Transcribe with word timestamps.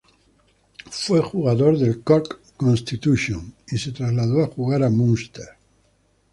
Fue 0.89 1.21
jugador 1.21 1.77
de 1.77 2.01
Cork 2.01 2.39
Constitution 2.57 3.53
y 3.67 3.77
se 3.77 3.91
trasladó 3.91 4.43
a 4.43 4.47
jugar 4.47 4.81
a 4.81 4.89
Munster. 4.89 5.47